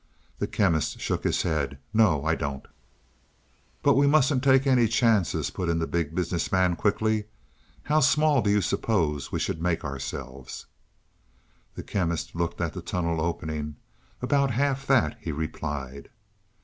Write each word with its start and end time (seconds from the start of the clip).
The 0.39 0.47
Chemist 0.47 0.99
shook 0.99 1.23
his 1.23 1.43
head. 1.43 1.77
"No, 1.93 2.25
I 2.25 2.33
don't." 2.33 2.65
"But 3.83 3.93
we 3.93 4.07
mustn't 4.07 4.43
take 4.43 4.65
any 4.65 4.87
chances," 4.87 5.51
put 5.51 5.69
in 5.69 5.77
the 5.77 5.85
Big 5.85 6.15
Business 6.15 6.51
Man 6.51 6.75
quickly. 6.75 7.25
"How 7.83 7.99
small 7.99 8.41
do 8.41 8.49
you 8.49 8.61
suppose 8.61 9.31
we 9.31 9.37
should 9.37 9.61
make 9.61 9.83
ourselves?" 9.85 10.65
The 11.75 11.83
Chemist 11.83 12.33
looked 12.33 12.59
at 12.61 12.73
the 12.73 12.81
tunnel 12.81 13.21
opening. 13.21 13.75
"About 14.23 14.49
half 14.49 14.87
that," 14.87 15.19
he 15.21 15.31
replied. 15.31 16.09